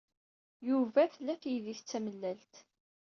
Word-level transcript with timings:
Yuba 0.67 1.01
tla 1.13 1.33
taydit 1.41 1.81
d 1.83 1.85
tamellalt. 1.89 2.53